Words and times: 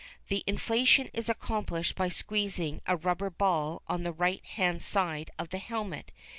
The 0.29 0.43
inflation 0.47 1.11
is 1.13 1.29
accomplished 1.29 1.93
by 1.93 2.09
squeezing 2.09 2.81
a 2.87 2.97
rubber 2.97 3.29
ball 3.29 3.83
on 3.85 4.01
the 4.01 4.11
right 4.11 4.43
hand 4.43 4.81
side 4.81 5.29
of 5.37 5.49
the 5.49 5.59
helmet. 5.59 6.11